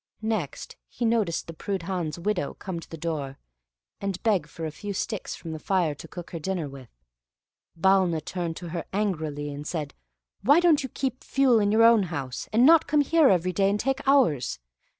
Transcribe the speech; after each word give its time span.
Next 0.23 0.77
he 0.89 1.05
noticed 1.05 1.45
the 1.45 1.53
Prudhan's 1.53 2.17
widow 2.17 2.55
come 2.55 2.79
to 2.79 2.89
the 2.89 2.97
door, 2.97 3.37
and 3.99 4.23
beg 4.23 4.47
for 4.47 4.65
a 4.65 4.71
few 4.71 4.93
sticks 4.95 5.35
from 5.35 5.51
the 5.51 5.59
fire 5.59 5.93
to 5.93 6.07
cook 6.07 6.31
her 6.31 6.39
dinner 6.39 6.67
with. 6.67 6.89
Balna 7.79 8.25
turned 8.25 8.57
to 8.57 8.69
her, 8.69 8.85
angrily, 8.91 9.51
and 9.53 9.67
said, 9.67 9.93
"Why 10.41 10.59
don't 10.59 10.81
you 10.81 10.89
keep 10.89 11.23
fuel 11.23 11.59
in 11.59 11.71
your 11.71 11.83
own 11.83 12.01
house, 12.09 12.49
and 12.51 12.65
not 12.65 12.87
come 12.87 13.01
here 13.01 13.29
every 13.29 13.53
day 13.53 13.69
and 13.69 13.79
take 13.79 14.01
ours? 14.07 14.57